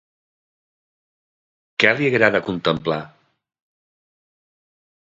[1.85, 2.99] Què li agrada contemplar?